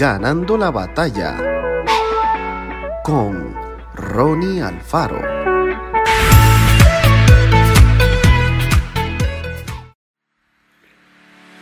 Ganando 0.00 0.56
la 0.56 0.70
batalla 0.70 1.36
con 3.04 3.54
Ronnie 3.94 4.62
Alfaro. 4.62 5.20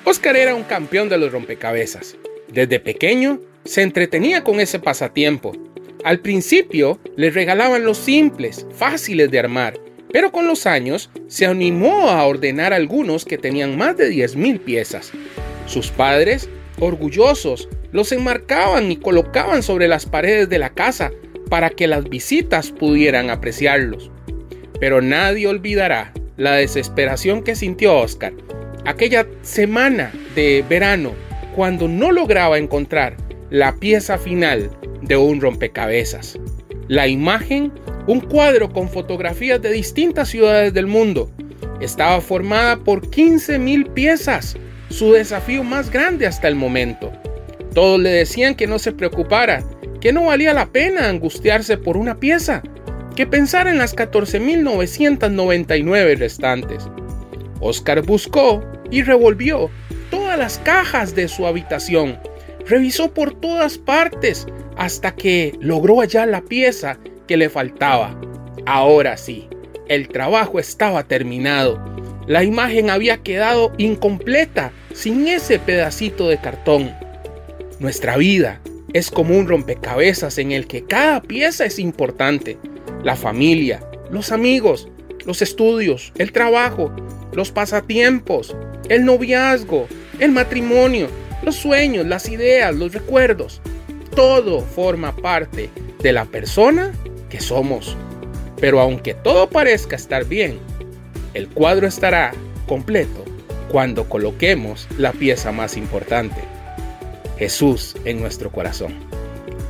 Oscar 0.05 0.37
era 0.37 0.55
un 0.55 0.63
campeón 0.63 1.09
de 1.09 1.19
los 1.19 1.33
rompecabezas. 1.33 2.17
Desde 2.47 2.79
pequeño 2.79 3.41
se 3.65 3.83
entretenía 3.83 4.45
con 4.45 4.61
ese 4.61 4.79
pasatiempo. 4.79 5.51
Al 6.05 6.21
principio 6.21 7.01
le 7.17 7.31
regalaban 7.31 7.85
los 7.85 7.99
simples, 7.99 8.65
fáciles 8.73 9.33
de 9.33 9.41
armar, 9.41 9.81
pero 10.13 10.31
con 10.31 10.47
los 10.47 10.65
años 10.65 11.11
se 11.27 11.47
animó 11.47 12.09
a 12.09 12.25
ordenar 12.25 12.73
algunos 12.73 13.25
que 13.25 13.37
tenían 13.37 13.77
más 13.77 13.97
de 13.97 14.13
10.000 14.13 14.61
piezas. 14.61 15.11
Sus 15.67 15.91
padres, 15.91 16.49
orgullosos, 16.79 17.69
los 17.93 18.13
enmarcaban 18.13 18.91
y 18.91 18.97
colocaban 18.97 19.63
sobre 19.63 19.89
las 19.89 20.07
paredes 20.07 20.49
de 20.49 20.59
la 20.59 20.71
casa 20.71 21.11
para 21.49 21.71
que 21.71 21.87
las 21.87 22.09
visitas 22.09 22.71
pudieran 22.71 23.31
apreciarlos. 23.31 24.11
Pero 24.81 25.01
nadie 25.01 25.49
olvidará 25.49 26.13
la 26.37 26.53
desesperación 26.53 27.43
que 27.43 27.57
sintió 27.57 27.97
Oscar 27.99 28.33
aquella 28.85 29.27
semana 29.43 30.13
de 30.35 30.65
verano 30.69 31.13
cuando 31.55 31.89
no 31.89 32.13
lograba 32.13 32.59
encontrar 32.59 33.17
la 33.51 33.75
pieza 33.75 34.19
final 34.19 34.71
de 35.03 35.17
un 35.17 35.41
rompecabezas. 35.41 36.39
La 36.89 37.07
imagen, 37.07 37.73
un 38.07 38.21
cuadro 38.21 38.73
con 38.73 38.89
fotografías 38.89 39.61
de 39.61 39.73
distintas 39.73 40.29
ciudades 40.29 40.73
del 40.73 40.87
mundo, 40.87 41.31
estaba 41.81 42.21
formada 42.21 42.77
por 42.79 43.03
15.000 43.11 43.93
piezas, 43.93 44.57
su 44.89 45.13
desafío 45.13 45.65
más 45.65 45.91
grande 45.91 46.27
hasta 46.27 46.49
el 46.49 46.55
momento. 46.55 47.13
Todos 47.75 48.01
le 48.01 48.09
decían 48.11 48.55
que 48.55 48.67
no 48.67 48.79
se 48.79 48.93
preocupara, 48.93 49.65
que 50.01 50.13
no 50.13 50.27
valía 50.27 50.55
la 50.55 50.67
pena 50.67 51.09
angustiarse 51.09 51.77
por 51.77 51.97
una 51.97 52.21
pieza, 52.21 52.63
que 53.17 53.27
pensara 53.27 53.71
en 53.71 53.79
las 53.79 53.97
14.999 53.97 56.19
restantes. 56.19 56.87
Oscar 57.61 58.03
buscó 58.03 58.63
y 58.91 59.03
revolvió 59.03 59.71
todas 60.11 60.39
las 60.39 60.59
cajas 60.59 61.15
de 61.15 61.29
su 61.29 61.47
habitación. 61.47 62.19
Revisó 62.67 63.13
por 63.13 63.41
todas 63.41 63.79
partes 63.79 64.47
hasta 64.77 65.15
que 65.15 65.57
logró 65.61 66.01
hallar 66.01 66.29
la 66.29 66.43
pieza 66.43 66.99
que 67.27 67.37
le 67.37 67.51
faltaba. 67.51 68.19
Ahora 68.67 69.17
sí, 69.17 69.49
el 69.89 70.09
trabajo 70.09 70.59
estaba 70.59 71.05
terminado. 71.05 71.81
La 72.27 72.45
imagen 72.45 72.91
había 72.91 73.19
quedado 73.19 73.73
incompleta 73.79 74.73
sin 74.93 75.27
ese 75.27 75.59
pedacito 75.59 76.29
de 76.29 76.39
cartón. 76.39 76.95
Nuestra 77.81 78.17
vida 78.17 78.61
es 78.93 79.09
como 79.09 79.39
un 79.39 79.47
rompecabezas 79.47 80.39
en 80.39 80.51
el 80.51 80.67
que 80.67 80.83
cada 80.83 81.23
pieza 81.23 81.65
es 81.65 81.79
importante. 81.79 82.59
La 83.05 83.15
familia, 83.15 83.81
los 84.11 84.33
amigos, 84.33 84.89
los 85.25 85.43
estudios, 85.43 86.13
el 86.19 86.33
trabajo, 86.33 86.91
los 87.33 87.53
pasatiempos, 87.53 88.57
el 88.89 89.05
noviazgo, 89.05 89.87
el 90.19 90.33
matrimonio, 90.33 91.09
los 91.45 91.55
sueños, 91.55 92.05
las 92.05 92.29
ideas, 92.29 92.75
los 92.75 92.93
recuerdos. 92.93 93.61
Todo 94.17 94.61
forma 94.63 95.15
parte 95.15 95.71
de 96.03 96.13
la 96.13 96.25
persona 96.25 96.91
que 97.31 97.41
somos. 97.41 97.97
Pero 98.61 98.81
aunque 98.81 99.15
todo 99.15 99.49
parezca 99.49 99.95
estar 99.95 100.25
bien, 100.25 100.59
el 101.33 101.49
cuadro 101.49 101.87
estará 101.87 102.33
completo 102.67 103.25
cuando 103.71 104.09
coloquemos 104.09 104.89
la 104.99 105.13
pieza 105.13 105.53
más 105.53 105.77
importante, 105.77 106.41
Jesús 107.39 107.95
en 108.05 108.21
nuestro 108.21 108.51
corazón. 108.51 108.95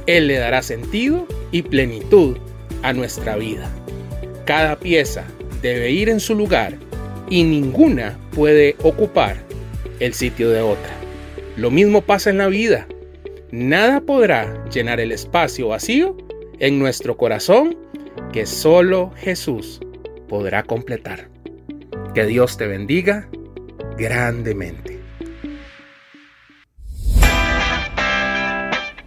Él 0.07 0.27
le 0.27 0.39
dará 0.39 0.63
sentido 0.63 1.27
y 1.53 1.63
plenitud 1.63 2.39
a 2.83 2.93
nuestra 2.93 3.37
vida. 3.37 3.71
Cada 4.45 4.79
pieza 4.79 5.25
debe 5.61 5.91
ir 5.91 6.09
en 6.09 6.21
su 6.21 6.35
lugar 6.35 6.75
y 7.29 7.45
ninguna 7.45 8.19
puede 8.33 8.77
ocupar 8.83 9.37
el 10.01 10.15
sitio 10.15 10.51
de 10.51 10.63
otra. 10.63 10.93
Lo 11.57 11.71
mismo 11.71 12.03
pasa 12.03 12.31
en 12.31 12.39
la 12.39 12.49
vida. 12.49 12.87
Nada 13.51 14.01
podrá 14.01 14.65
llenar 14.71 15.01
el 15.01 15.13
espacio 15.13 15.69
vacío 15.69 16.17
en 16.59 16.79
nuestro 16.79 17.17
corazón 17.17 17.77
que 18.33 18.47
solo 18.47 19.13
Jesús 19.17 19.81
podrá 20.29 20.63
completar. 20.63 21.29
Que 22.15 22.25
Dios 22.25 22.57
te 22.57 22.67
bendiga 22.67 23.29
grandemente. 23.97 24.88